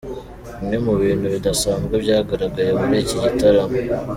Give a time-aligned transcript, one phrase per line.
[0.55, 3.75] Bimwe mu bintu bidasanzwe byagaragaye muri iki gitaramo:.